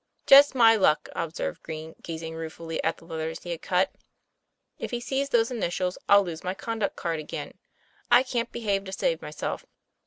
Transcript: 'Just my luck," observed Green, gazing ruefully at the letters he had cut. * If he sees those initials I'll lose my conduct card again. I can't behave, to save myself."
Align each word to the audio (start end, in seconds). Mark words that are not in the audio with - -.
'Just 0.25 0.55
my 0.55 0.75
luck," 0.75 1.09
observed 1.15 1.61
Green, 1.61 1.93
gazing 2.01 2.33
ruefully 2.33 2.83
at 2.83 2.97
the 2.97 3.05
letters 3.05 3.43
he 3.43 3.51
had 3.51 3.61
cut. 3.61 3.91
* 4.37 4.79
If 4.79 4.89
he 4.89 4.99
sees 4.99 5.29
those 5.29 5.51
initials 5.51 5.99
I'll 6.09 6.23
lose 6.25 6.43
my 6.43 6.55
conduct 6.55 6.95
card 6.95 7.19
again. 7.19 7.53
I 8.09 8.23
can't 8.23 8.51
behave, 8.51 8.83
to 8.85 8.93
save 8.93 9.21
myself." 9.21 9.63